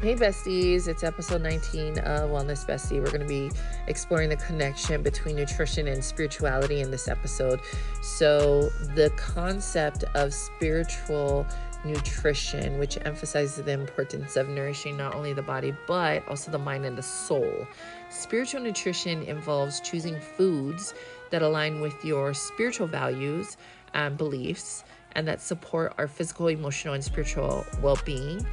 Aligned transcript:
Hey, 0.00 0.14
besties, 0.14 0.86
it's 0.86 1.02
episode 1.02 1.42
19 1.42 1.98
of 1.98 2.30
Wellness 2.30 2.64
Bestie. 2.64 3.02
We're 3.02 3.10
going 3.10 3.20
to 3.20 3.26
be 3.26 3.50
exploring 3.88 4.28
the 4.28 4.36
connection 4.36 5.02
between 5.02 5.34
nutrition 5.34 5.88
and 5.88 6.04
spirituality 6.04 6.82
in 6.82 6.92
this 6.92 7.08
episode. 7.08 7.58
So, 8.00 8.68
the 8.94 9.10
concept 9.16 10.04
of 10.14 10.32
spiritual 10.32 11.48
nutrition, 11.84 12.78
which 12.78 12.96
emphasizes 13.04 13.64
the 13.64 13.72
importance 13.72 14.36
of 14.36 14.48
nourishing 14.48 14.96
not 14.96 15.16
only 15.16 15.32
the 15.32 15.42
body, 15.42 15.74
but 15.88 16.22
also 16.28 16.52
the 16.52 16.60
mind 16.60 16.84
and 16.84 16.96
the 16.96 17.02
soul. 17.02 17.66
Spiritual 18.08 18.60
nutrition 18.60 19.24
involves 19.24 19.80
choosing 19.80 20.20
foods 20.20 20.94
that 21.30 21.42
align 21.42 21.80
with 21.80 22.04
your 22.04 22.34
spiritual 22.34 22.86
values 22.86 23.56
and 23.94 24.16
beliefs 24.16 24.84
and 25.16 25.26
that 25.26 25.40
support 25.40 25.92
our 25.98 26.06
physical, 26.06 26.46
emotional, 26.46 26.94
and 26.94 27.02
spiritual 27.02 27.66
well 27.82 27.98
being. 28.04 28.46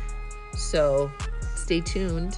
So, 0.55 1.12
stay 1.66 1.82
tuned 1.82 2.38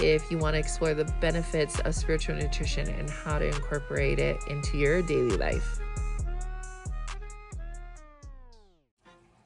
if 0.00 0.30
you 0.30 0.38
want 0.38 0.54
to 0.54 0.58
explore 0.58 0.94
the 0.94 1.04
benefits 1.20 1.80
of 1.80 1.94
spiritual 1.94 2.34
nutrition 2.34 2.88
and 2.88 3.10
how 3.10 3.38
to 3.38 3.46
incorporate 3.46 4.18
it 4.18 4.38
into 4.48 4.78
your 4.78 5.02
daily 5.02 5.36
life. 5.36 5.80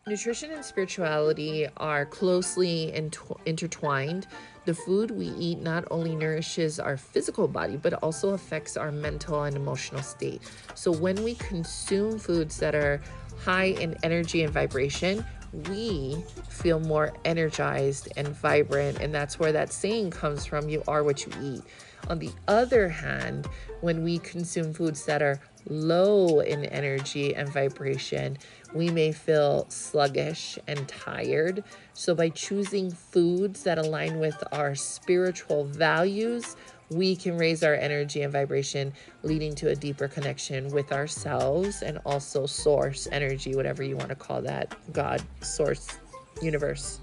Nutrition 0.07 0.53
and 0.53 0.65
spirituality 0.65 1.67
are 1.79 2.07
closely 2.07 2.95
intertwined. 2.95 4.29
The 4.67 4.75
food 4.75 5.11
we 5.11 5.27
eat 5.31 5.59
not 5.59 5.85
only 5.91 6.15
nourishes 6.15 6.79
our 6.79 6.97
physical 6.97 7.48
body, 7.48 7.77
but 7.77 7.95
also 7.95 8.35
affects 8.35 8.77
our 8.77 8.93
mental 8.93 9.43
and 9.43 9.57
emotional 9.57 10.03
state. 10.03 10.43
So, 10.77 10.93
when 10.93 11.25
we 11.25 11.35
consume 11.35 12.21
foods 12.21 12.57
that 12.59 12.77
are 12.77 13.01
high 13.45 13.71
in 13.81 13.97
energy 14.05 14.45
and 14.45 14.53
vibration, 14.53 15.25
we 15.52 16.23
feel 16.48 16.80
more 16.80 17.12
energized 17.25 18.09
and 18.16 18.29
vibrant. 18.29 19.01
And 19.01 19.15
that's 19.15 19.39
where 19.39 19.52
that 19.52 19.73
saying 19.73 20.11
comes 20.11 20.45
from 20.45 20.69
you 20.69 20.83
are 20.87 21.02
what 21.02 21.25
you 21.25 21.33
eat. 21.43 21.62
On 22.09 22.19
the 22.19 22.31
other 22.47 22.89
hand, 22.89 23.48
when 23.81 24.03
we 24.03 24.19
consume 24.19 24.73
foods 24.73 25.05
that 25.06 25.23
are 25.23 25.41
low 25.69 26.41
in 26.41 26.64
energy 26.67 27.34
and 27.34 27.48
vibration, 27.53 28.39
we 28.75 28.89
may 28.91 29.12
feel 29.12 29.67
sluggish 29.69 30.58
and 30.67 30.86
tired. 30.89 31.64
So, 31.92 32.14
by 32.14 32.30
choosing 32.30 32.91
foods 32.91 33.62
that 33.64 33.78
align 33.78 34.19
with 34.19 34.42
our 34.53 34.75
spiritual 34.75 35.64
values, 35.64 36.56
we 36.91 37.14
can 37.17 37.36
raise 37.36 37.62
our 37.62 37.75
energy 37.75 38.22
and 38.22 38.33
vibration, 38.33 38.92
leading 39.22 39.55
to 39.56 39.69
a 39.69 39.75
deeper 39.75 40.08
connection 40.08 40.69
with 40.70 40.92
ourselves 40.92 41.83
and 41.83 41.98
also 42.06 42.47
source 42.47 43.08
energy, 43.12 43.55
whatever 43.55 43.83
you 43.83 43.97
want 43.97 44.08
to 44.08 44.14
call 44.14 44.41
that 44.42 44.75
God, 44.92 45.22
source, 45.42 45.98
universe. 46.42 47.00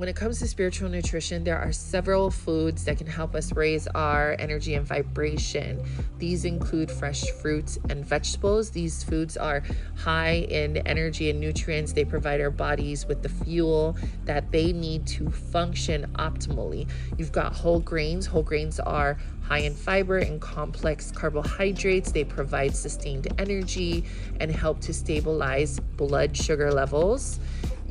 When 0.00 0.08
it 0.08 0.16
comes 0.16 0.38
to 0.38 0.48
spiritual 0.48 0.88
nutrition, 0.88 1.44
there 1.44 1.58
are 1.58 1.72
several 1.72 2.30
foods 2.30 2.84
that 2.84 2.96
can 2.96 3.06
help 3.06 3.34
us 3.34 3.52
raise 3.52 3.86
our 3.88 4.34
energy 4.38 4.72
and 4.72 4.86
vibration. 4.86 5.84
These 6.16 6.46
include 6.46 6.90
fresh 6.90 7.30
fruits 7.32 7.78
and 7.90 8.02
vegetables. 8.02 8.70
These 8.70 9.04
foods 9.04 9.36
are 9.36 9.62
high 9.96 10.46
in 10.48 10.78
energy 10.78 11.28
and 11.28 11.38
nutrients. 11.38 11.92
They 11.92 12.06
provide 12.06 12.40
our 12.40 12.50
bodies 12.50 13.04
with 13.04 13.22
the 13.22 13.28
fuel 13.28 13.94
that 14.24 14.50
they 14.50 14.72
need 14.72 15.06
to 15.08 15.28
function 15.28 16.10
optimally. 16.14 16.88
You've 17.18 17.30
got 17.30 17.52
whole 17.52 17.80
grains. 17.80 18.24
Whole 18.24 18.42
grains 18.42 18.80
are 18.80 19.18
high 19.42 19.58
in 19.58 19.74
fiber 19.74 20.16
and 20.16 20.40
complex 20.40 21.12
carbohydrates. 21.12 22.10
They 22.10 22.24
provide 22.24 22.74
sustained 22.74 23.28
energy 23.36 24.04
and 24.40 24.50
help 24.50 24.80
to 24.80 24.94
stabilize 24.94 25.78
blood 25.78 26.34
sugar 26.34 26.72
levels 26.72 27.38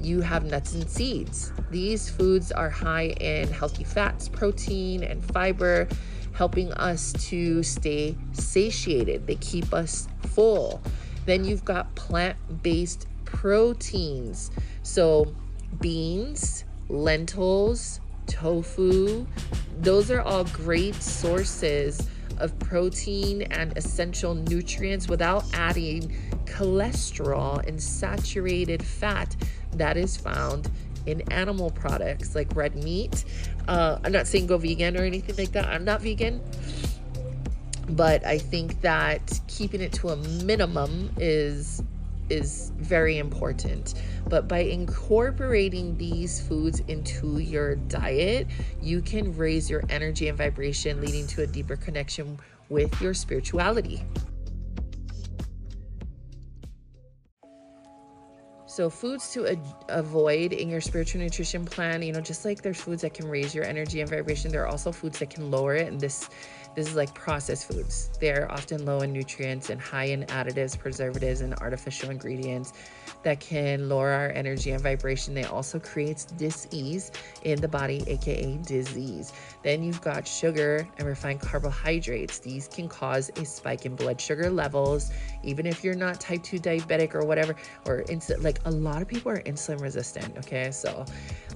you 0.03 0.21
have 0.21 0.45
nuts 0.45 0.73
and 0.73 0.89
seeds. 0.89 1.51
These 1.69 2.09
foods 2.09 2.51
are 2.51 2.69
high 2.69 3.07
in 3.19 3.47
healthy 3.51 3.83
fats, 3.83 4.27
protein, 4.27 5.03
and 5.03 5.23
fiber, 5.23 5.87
helping 6.33 6.71
us 6.73 7.13
to 7.29 7.63
stay 7.63 8.15
satiated. 8.31 9.27
They 9.27 9.35
keep 9.35 9.73
us 9.73 10.07
full. 10.27 10.81
Then 11.25 11.43
you've 11.43 11.65
got 11.65 11.93
plant 11.95 12.37
based 12.63 13.07
proteins. 13.25 14.51
So, 14.83 15.33
beans, 15.79 16.63
lentils, 16.87 17.99
tofu, 18.25 19.27
those 19.79 20.11
are 20.11 20.21
all 20.21 20.43
great 20.45 20.95
sources 20.95 22.07
of 22.37 22.57
protein 22.59 23.43
and 23.43 23.77
essential 23.77 24.33
nutrients 24.33 25.07
without 25.07 25.43
adding 25.53 26.15
cholesterol 26.45 27.65
and 27.67 27.81
saturated 27.81 28.83
fat 28.83 29.35
that 29.73 29.97
is 29.97 30.17
found 30.17 30.69
in 31.05 31.21
animal 31.31 31.71
products 31.71 32.35
like 32.35 32.55
red 32.55 32.75
meat. 32.75 33.25
Uh, 33.67 33.99
I'm 34.03 34.11
not 34.11 34.27
saying 34.27 34.47
go 34.47 34.57
vegan 34.57 34.97
or 34.97 35.03
anything 35.03 35.35
like 35.37 35.51
that. 35.53 35.65
I'm 35.65 35.85
not 35.85 36.01
vegan. 36.01 36.41
But 37.89 38.25
I 38.25 38.37
think 38.37 38.81
that 38.81 39.39
keeping 39.47 39.81
it 39.81 39.91
to 39.93 40.09
a 40.09 40.15
minimum 40.15 41.11
is 41.17 41.81
is 42.29 42.71
very 42.77 43.17
important. 43.17 43.95
But 44.27 44.47
by 44.47 44.59
incorporating 44.59 45.97
these 45.97 46.39
foods 46.39 46.81
into 46.81 47.39
your 47.39 47.75
diet, 47.75 48.45
you 48.81 49.01
can 49.01 49.35
raise 49.35 49.67
your 49.67 49.83
energy 49.89 50.27
and 50.27 50.37
vibration, 50.37 51.01
leading 51.01 51.25
to 51.27 51.41
a 51.41 51.47
deeper 51.47 51.75
connection 51.75 52.37
with 52.69 53.01
your 53.01 53.15
spirituality. 53.15 54.05
So, 58.79 58.89
foods 58.89 59.33
to 59.33 59.59
avoid 59.89 60.53
in 60.53 60.69
your 60.69 60.79
spiritual 60.79 61.19
nutrition 61.19 61.65
plan, 61.65 62.01
you 62.01 62.13
know, 62.13 62.21
just 62.21 62.45
like 62.45 62.61
there's 62.61 62.79
foods 62.79 63.01
that 63.01 63.13
can 63.13 63.27
raise 63.27 63.53
your 63.53 63.65
energy 63.65 63.99
and 63.99 64.09
vibration, 64.09 64.53
there 64.53 64.63
are 64.63 64.69
also 64.69 64.93
foods 64.93 65.19
that 65.19 65.29
can 65.29 65.51
lower 65.51 65.75
it. 65.75 65.89
And 65.89 65.99
this 65.99 66.29
this 66.75 66.87
is 66.87 66.95
like 66.95 67.13
processed 67.13 67.67
foods. 67.67 68.09
They're 68.19 68.51
often 68.51 68.85
low 68.85 69.01
in 69.01 69.11
nutrients 69.11 69.69
and 69.69 69.81
high 69.81 70.05
in 70.05 70.23
additives, 70.25 70.77
preservatives, 70.77 71.41
and 71.41 71.53
artificial 71.55 72.09
ingredients 72.09 72.73
that 73.23 73.39
can 73.39 73.89
lower 73.89 74.09
our 74.11 74.29
energy 74.29 74.71
and 74.71 74.81
vibration. 74.81 75.33
They 75.33 75.43
also 75.43 75.79
creates 75.79 76.25
dis-ease 76.25 77.11
in 77.43 77.59
the 77.59 77.67
body, 77.67 78.03
aka 78.07 78.57
disease. 78.65 79.33
Then 79.63 79.83
you've 79.83 80.01
got 80.01 80.27
sugar 80.27 80.87
and 80.97 81.07
refined 81.07 81.41
carbohydrates. 81.41 82.39
These 82.39 82.67
can 82.67 82.87
cause 82.87 83.29
a 83.35 83.45
spike 83.45 83.85
in 83.85 83.95
blood 83.95 84.21
sugar 84.21 84.49
levels, 84.49 85.11
even 85.43 85.65
if 85.65 85.83
you're 85.83 85.95
not 85.95 86.21
type 86.21 86.43
2 86.43 86.59
diabetic 86.59 87.15
or 87.15 87.25
whatever, 87.25 87.55
or 87.85 88.03
insulin. 88.03 88.43
Like 88.43 88.59
a 88.65 88.71
lot 88.71 89.01
of 89.01 89.07
people 89.07 89.31
are 89.31 89.41
insulin 89.41 89.81
resistant. 89.81 90.37
Okay, 90.37 90.71
so 90.71 91.03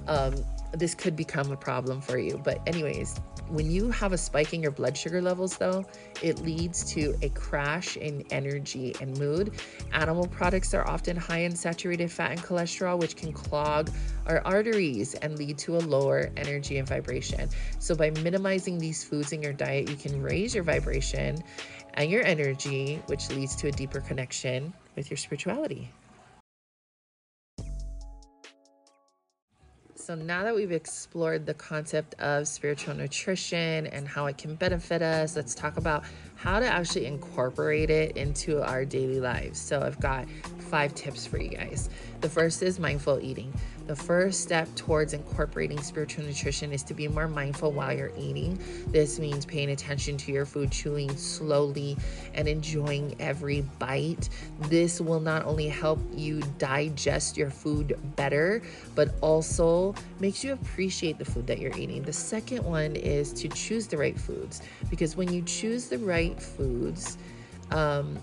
um, 0.07 0.33
this 0.73 0.95
could 0.95 1.15
become 1.15 1.51
a 1.51 1.57
problem 1.57 2.01
for 2.01 2.17
you. 2.17 2.39
But 2.43 2.61
anyways, 2.67 3.19
when 3.49 3.69
you 3.69 3.91
have 3.91 4.13
a 4.13 4.17
spike 4.17 4.53
in 4.53 4.61
your 4.61 4.71
blood 4.71 4.97
sugar 4.97 5.21
levels, 5.21 5.57
though, 5.57 5.85
it 6.21 6.39
leads 6.39 6.83
to 6.93 7.15
a 7.21 7.29
crash 7.29 7.97
in 7.97 8.25
energy 8.31 8.95
and 8.99 9.17
mood. 9.19 9.53
Animal 9.91 10.27
products 10.27 10.73
are 10.73 10.87
often 10.87 11.15
high 11.15 11.39
in 11.39 11.55
saturated 11.55 12.11
fat 12.11 12.31
and 12.31 12.41
cholesterol, 12.41 12.99
which 12.99 13.15
can 13.15 13.31
clog 13.31 13.91
our 14.25 14.41
arteries 14.45 15.13
and 15.15 15.37
lead 15.37 15.57
to 15.59 15.77
a 15.77 15.79
lower 15.79 16.31
energy 16.37 16.77
and 16.77 16.87
vibration. 16.87 17.49
So, 17.79 17.95
by 17.95 18.09
minimizing 18.09 18.79
these 18.79 19.03
foods 19.03 19.31
in 19.31 19.41
your 19.41 19.53
diet, 19.53 19.89
you 19.89 19.95
can 19.95 20.21
raise 20.21 20.55
your 20.55 20.63
vibration 20.63 21.37
and 21.93 22.09
your 22.09 22.23
energy, 22.23 22.99
which 23.05 23.29
leads 23.29 23.55
to 23.57 23.67
a 23.67 23.71
deeper 23.71 24.01
connection 24.01 24.73
with 24.95 25.11
your 25.11 25.17
spirituality. 25.17 25.91
So, 30.03 30.15
now 30.15 30.43
that 30.43 30.53
we've 30.53 30.73
explored 30.73 31.45
the 31.45 31.53
concept 31.53 32.15
of 32.15 32.45
spiritual 32.45 32.93
nutrition 32.93 33.87
and 33.87 34.05
how 34.05 34.25
it 34.25 34.37
can 34.37 34.55
benefit 34.55 35.01
us, 35.01 35.37
let's 35.37 35.55
talk 35.55 35.77
about 35.77 36.03
how 36.35 36.59
to 36.59 36.65
actually 36.65 37.05
incorporate 37.05 37.89
it 37.89 38.17
into 38.17 38.61
our 38.61 38.83
daily 38.83 39.21
lives. 39.21 39.57
So, 39.59 39.81
I've 39.81 39.97
got 40.01 40.27
five 40.69 40.93
tips 40.93 41.25
for 41.25 41.37
you 41.37 41.51
guys. 41.51 41.89
The 42.19 42.27
first 42.27 42.61
is 42.63 42.79
mindful 42.79 43.21
eating. 43.21 43.53
The 43.85 43.95
first 43.95 44.41
step 44.41 44.73
towards 44.75 45.13
incorporating 45.13 45.81
spiritual 45.81 46.23
nutrition 46.23 46.71
is 46.71 46.83
to 46.83 46.93
be 46.93 47.07
more 47.09 47.27
mindful 47.27 47.73
while 47.73 47.91
you're 47.91 48.13
eating. 48.17 48.57
This 48.87 49.19
means 49.19 49.45
paying 49.45 49.71
attention 49.71 50.15
to 50.17 50.31
your 50.31 50.45
food, 50.45 50.71
chewing 50.71 51.15
slowly, 51.17 51.97
and 52.33 52.47
enjoying 52.47 53.15
every 53.19 53.61
bite. 53.79 54.29
This 54.61 55.01
will 55.01 55.19
not 55.19 55.45
only 55.45 55.67
help 55.67 55.99
you 56.13 56.41
digest 56.59 57.35
your 57.35 57.49
food 57.49 57.99
better, 58.15 58.61
but 58.95 59.15
also 59.19 59.93
makes 60.19 60.45
you 60.45 60.53
appreciate 60.53 61.17
the 61.17 61.25
food 61.25 61.45
that 61.47 61.59
you're 61.59 61.75
eating. 61.77 62.03
The 62.03 62.13
second 62.13 62.63
one 62.63 62.95
is 62.95 63.33
to 63.33 63.49
choose 63.49 63.87
the 63.87 63.97
right 63.97 64.17
foods 64.17 64.61
because 64.89 65.17
when 65.17 65.31
you 65.31 65.41
choose 65.41 65.89
the 65.89 65.97
right 65.97 66.41
foods, 66.41 67.17
um, 67.71 68.17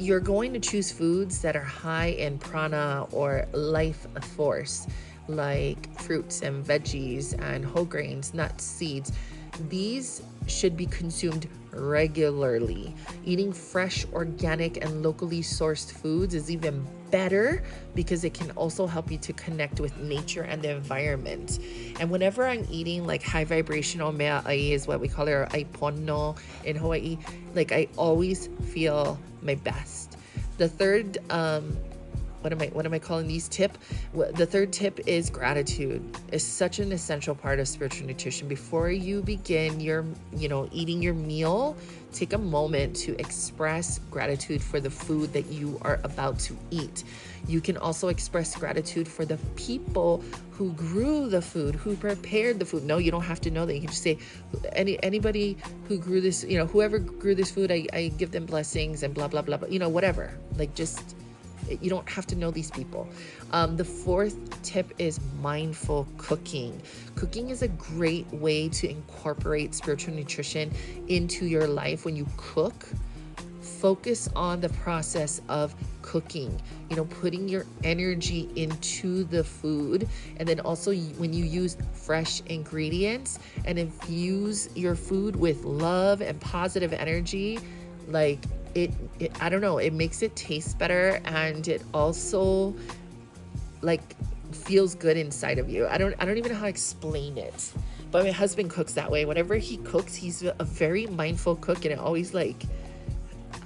you're 0.00 0.20
going 0.20 0.52
to 0.54 0.60
choose 0.60 0.90
foods 0.90 1.42
that 1.42 1.54
are 1.54 1.60
high 1.60 2.08
in 2.08 2.38
prana 2.38 3.06
or 3.12 3.46
life 3.52 4.06
force, 4.34 4.86
like 5.28 5.92
fruits 6.00 6.40
and 6.40 6.64
veggies 6.64 7.38
and 7.40 7.64
whole 7.64 7.84
grains, 7.84 8.32
nuts, 8.32 8.64
seeds. 8.64 9.12
These 9.68 10.22
should 10.46 10.76
be 10.76 10.86
consumed 10.86 11.48
regularly. 11.72 12.94
Eating 13.24 13.52
fresh, 13.52 14.04
organic, 14.12 14.82
and 14.84 15.02
locally 15.02 15.40
sourced 15.40 15.92
foods 15.92 16.34
is 16.34 16.50
even 16.50 16.84
better 17.10 17.62
because 17.94 18.24
it 18.24 18.34
can 18.34 18.50
also 18.52 18.86
help 18.86 19.10
you 19.10 19.18
to 19.18 19.32
connect 19.32 19.80
with 19.80 19.96
nature 19.98 20.42
and 20.42 20.62
the 20.62 20.70
environment. 20.70 21.58
And 21.98 22.10
whenever 22.10 22.46
I'm 22.46 22.66
eating 22.70 23.06
like 23.06 23.22
high 23.22 23.44
vibrational 23.44 24.12
mea 24.12 24.40
ai 24.46 24.52
is 24.52 24.86
what 24.86 25.00
we 25.00 25.08
call 25.08 25.28
it, 25.28 25.32
or 25.32 25.46
aipono 25.46 26.36
in 26.64 26.76
Hawaii, 26.76 27.18
like 27.54 27.72
I 27.72 27.88
always 27.96 28.48
feel 28.72 29.18
my 29.42 29.54
best. 29.56 30.16
The 30.58 30.68
third 30.68 31.18
um, 31.30 31.76
what 32.40 32.52
am 32.52 32.62
I 32.62 32.66
what 32.68 32.86
am 32.86 32.94
I 32.94 32.98
calling 32.98 33.26
these 33.26 33.48
tip? 33.48 33.76
The 34.14 34.46
third 34.46 34.72
tip 34.72 35.00
is 35.06 35.30
gratitude. 35.30 36.02
is 36.32 36.44
such 36.44 36.78
an 36.78 36.92
essential 36.92 37.34
part 37.34 37.58
of 37.58 37.68
spiritual 37.68 38.06
nutrition. 38.06 38.48
Before 38.48 38.90
you 38.90 39.22
begin 39.22 39.80
your, 39.80 40.06
you 40.34 40.48
know, 40.48 40.68
eating 40.72 41.02
your 41.02 41.14
meal, 41.14 41.76
take 42.12 42.32
a 42.32 42.38
moment 42.38 42.96
to 42.96 43.18
express 43.20 43.98
gratitude 44.10 44.62
for 44.62 44.80
the 44.80 44.90
food 44.90 45.32
that 45.32 45.46
you 45.46 45.78
are 45.82 46.00
about 46.02 46.38
to 46.40 46.56
eat. 46.70 47.04
You 47.46 47.60
can 47.60 47.76
also 47.76 48.08
express 48.08 48.54
gratitude 48.56 49.06
for 49.06 49.24
the 49.24 49.36
people 49.56 50.22
who 50.52 50.72
grew 50.72 51.28
the 51.28 51.42
food, 51.42 51.74
who 51.74 51.96
prepared 51.96 52.58
the 52.58 52.64
food. 52.64 52.84
No, 52.84 52.98
you 52.98 53.10
don't 53.10 53.22
have 53.22 53.40
to 53.42 53.50
know 53.50 53.66
that. 53.66 53.74
You 53.74 53.80
can 53.80 53.90
just 53.90 54.02
say 54.02 54.18
any 54.72 55.02
anybody 55.02 55.56
who 55.88 55.98
grew 55.98 56.20
this, 56.20 56.44
you 56.44 56.58
know, 56.58 56.66
whoever 56.66 56.98
grew 56.98 57.34
this 57.34 57.50
food, 57.50 57.70
I, 57.70 57.86
I 57.92 58.08
give 58.16 58.30
them 58.30 58.46
blessings 58.46 59.02
and 59.02 59.14
blah 59.14 59.28
blah 59.28 59.42
blah, 59.42 59.58
blah 59.58 59.68
you 59.68 59.78
know, 59.78 59.88
whatever. 59.88 60.32
Like 60.56 60.74
just 60.74 61.16
you 61.80 61.90
don't 61.90 62.08
have 62.08 62.26
to 62.26 62.36
know 62.36 62.50
these 62.50 62.70
people. 62.70 63.08
Um, 63.52 63.76
the 63.76 63.84
fourth 63.84 64.62
tip 64.62 64.92
is 64.98 65.20
mindful 65.40 66.06
cooking. 66.16 66.80
Cooking 67.14 67.50
is 67.50 67.62
a 67.62 67.68
great 67.68 68.26
way 68.32 68.68
to 68.70 68.88
incorporate 68.88 69.74
spiritual 69.74 70.14
nutrition 70.14 70.72
into 71.08 71.46
your 71.46 71.66
life 71.66 72.04
when 72.04 72.16
you 72.16 72.26
cook. 72.36 72.86
Focus 73.60 74.28
on 74.36 74.60
the 74.60 74.68
process 74.68 75.40
of 75.48 75.74
cooking, 76.02 76.60
you 76.90 76.96
know, 76.96 77.04
putting 77.06 77.48
your 77.48 77.64
energy 77.82 78.50
into 78.56 79.24
the 79.24 79.42
food. 79.42 80.08
And 80.36 80.46
then 80.46 80.60
also, 80.60 80.92
when 80.92 81.32
you 81.32 81.44
use 81.44 81.76
fresh 81.92 82.42
ingredients 82.46 83.38
and 83.64 83.78
infuse 83.78 84.68
your 84.74 84.94
food 84.94 85.34
with 85.36 85.64
love 85.64 86.20
and 86.20 86.38
positive 86.40 86.92
energy, 86.92 87.58
like 88.08 88.40
it, 88.74 88.92
it 89.18 89.32
I 89.42 89.48
don't 89.48 89.60
know, 89.60 89.78
it 89.78 89.92
makes 89.92 90.22
it 90.22 90.34
taste 90.36 90.78
better 90.78 91.20
and 91.24 91.66
it 91.68 91.82
also 91.92 92.74
like 93.82 94.16
feels 94.52 94.94
good 94.94 95.16
inside 95.16 95.58
of 95.58 95.68
you. 95.68 95.86
I 95.86 95.98
don't 95.98 96.14
I 96.18 96.24
don't 96.24 96.38
even 96.38 96.52
know 96.52 96.58
how 96.58 96.64
to 96.64 96.70
explain 96.70 97.38
it. 97.38 97.72
But 98.10 98.24
my 98.24 98.30
husband 98.32 98.70
cooks 98.70 98.94
that 98.94 99.10
way. 99.10 99.24
Whenever 99.24 99.54
he 99.54 99.76
cooks, 99.78 100.14
he's 100.14 100.42
a 100.42 100.64
very 100.64 101.06
mindful 101.06 101.56
cook 101.56 101.84
and 101.84 101.92
it 101.92 101.98
always 101.98 102.34
like 102.34 102.64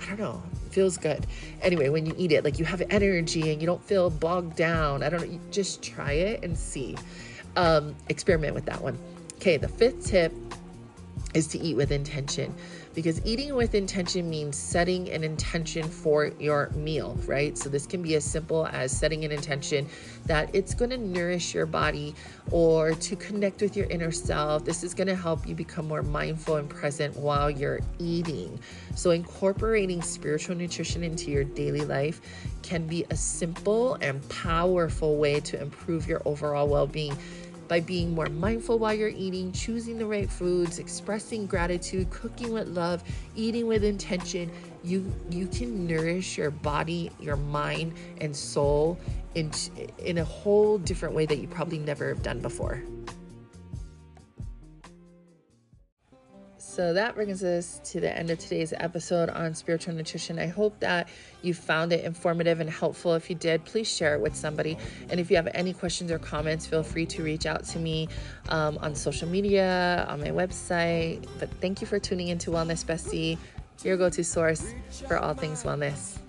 I 0.00 0.06
don't 0.08 0.18
know, 0.18 0.42
feels 0.70 0.98
good. 0.98 1.26
Anyway, 1.62 1.88
when 1.88 2.04
you 2.04 2.14
eat 2.18 2.32
it, 2.32 2.44
like 2.44 2.58
you 2.58 2.64
have 2.64 2.82
energy 2.90 3.52
and 3.52 3.60
you 3.60 3.66
don't 3.66 3.82
feel 3.82 4.10
bogged 4.10 4.56
down. 4.56 5.02
I 5.02 5.08
don't 5.08 5.28
know, 5.28 5.40
just 5.50 5.82
try 5.82 6.12
it 6.12 6.44
and 6.44 6.56
see. 6.56 6.96
Um, 7.56 7.94
experiment 8.08 8.54
with 8.54 8.66
that 8.66 8.80
one. 8.80 8.98
Okay, 9.36 9.56
the 9.56 9.68
fifth 9.68 10.06
tip 10.06 10.32
is 11.32 11.46
to 11.48 11.58
eat 11.58 11.76
with 11.76 11.90
intention 11.90 12.54
because 12.94 13.24
eating 13.26 13.54
with 13.54 13.74
intention 13.74 14.30
means 14.30 14.56
setting 14.56 15.10
an 15.10 15.24
intention 15.24 15.88
for 15.88 16.26
your 16.38 16.70
meal, 16.70 17.18
right? 17.26 17.58
So 17.58 17.68
this 17.68 17.86
can 17.86 18.02
be 18.02 18.14
as 18.14 18.24
simple 18.24 18.66
as 18.68 18.96
setting 18.96 19.24
an 19.24 19.32
intention 19.32 19.88
that 20.26 20.48
it's 20.54 20.74
going 20.74 20.90
to 20.90 20.96
nourish 20.96 21.54
your 21.54 21.66
body 21.66 22.14
or 22.50 22.94
to 22.94 23.16
connect 23.16 23.60
with 23.60 23.76
your 23.76 23.86
inner 23.86 24.12
self. 24.12 24.64
This 24.64 24.84
is 24.84 24.94
going 24.94 25.08
to 25.08 25.16
help 25.16 25.46
you 25.46 25.54
become 25.54 25.88
more 25.88 26.02
mindful 26.02 26.56
and 26.56 26.68
present 26.68 27.16
while 27.16 27.50
you're 27.50 27.80
eating. 27.98 28.58
So 28.94 29.10
incorporating 29.10 30.00
spiritual 30.00 30.54
nutrition 30.54 31.02
into 31.02 31.30
your 31.30 31.44
daily 31.44 31.84
life 31.84 32.20
can 32.62 32.86
be 32.86 33.04
a 33.10 33.16
simple 33.16 33.94
and 33.94 34.26
powerful 34.28 35.16
way 35.16 35.40
to 35.40 35.60
improve 35.60 36.06
your 36.06 36.22
overall 36.24 36.68
well-being 36.68 37.16
by 37.68 37.80
being 37.80 38.14
more 38.14 38.26
mindful 38.26 38.78
while 38.78 38.94
you're 38.94 39.08
eating, 39.08 39.52
choosing 39.52 39.98
the 39.98 40.06
right 40.06 40.30
foods, 40.30 40.78
expressing 40.78 41.46
gratitude, 41.46 42.10
cooking 42.10 42.52
with 42.52 42.68
love, 42.68 43.02
eating 43.34 43.66
with 43.66 43.84
intention, 43.84 44.50
you 44.82 45.12
you 45.30 45.46
can 45.46 45.86
nourish 45.86 46.36
your 46.36 46.50
body, 46.50 47.10
your 47.20 47.36
mind 47.36 47.94
and 48.20 48.34
soul 48.34 48.98
in 49.34 49.50
in 49.98 50.18
a 50.18 50.24
whole 50.24 50.78
different 50.78 51.14
way 51.14 51.26
that 51.26 51.38
you 51.38 51.48
probably 51.48 51.78
never 51.78 52.08
have 52.08 52.22
done 52.22 52.40
before. 52.40 52.82
So 56.74 56.92
that 56.92 57.14
brings 57.14 57.44
us 57.44 57.80
to 57.92 58.00
the 58.00 58.10
end 58.10 58.30
of 58.30 58.40
today's 58.40 58.74
episode 58.76 59.30
on 59.30 59.54
spiritual 59.54 59.94
nutrition. 59.94 60.40
I 60.40 60.48
hope 60.48 60.80
that 60.80 61.08
you 61.40 61.54
found 61.54 61.92
it 61.92 62.04
informative 62.04 62.58
and 62.58 62.68
helpful. 62.68 63.14
If 63.14 63.30
you 63.30 63.36
did, 63.36 63.64
please 63.64 63.88
share 63.88 64.16
it 64.16 64.20
with 64.20 64.34
somebody. 64.34 64.76
And 65.08 65.20
if 65.20 65.30
you 65.30 65.36
have 65.36 65.46
any 65.54 65.72
questions 65.72 66.10
or 66.10 66.18
comments, 66.18 66.66
feel 66.66 66.82
free 66.82 67.06
to 67.06 67.22
reach 67.22 67.46
out 67.46 67.62
to 67.66 67.78
me 67.78 68.08
um, 68.48 68.76
on 68.78 68.96
social 68.96 69.28
media, 69.28 70.04
on 70.08 70.20
my 70.20 70.30
website. 70.30 71.24
But 71.38 71.48
thank 71.60 71.80
you 71.80 71.86
for 71.86 72.00
tuning 72.00 72.26
into 72.26 72.50
Wellness 72.50 72.84
Bestie, 72.84 73.38
your 73.84 73.96
go 73.96 74.10
to 74.10 74.24
source 74.24 74.74
for 75.06 75.16
all 75.16 75.34
things 75.34 75.62
wellness. 75.62 76.23